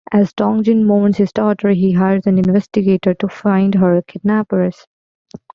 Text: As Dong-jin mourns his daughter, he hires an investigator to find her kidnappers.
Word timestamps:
As 0.11 0.33
Dong-jin 0.33 0.85
mourns 0.87 1.17
his 1.17 1.31
daughter, 1.31 1.69
he 1.69 1.91
hires 1.91 2.25
an 2.25 2.39
investigator 2.39 3.13
to 3.13 3.27
find 3.27 3.75
her 3.75 4.01
kidnappers. 4.01 4.87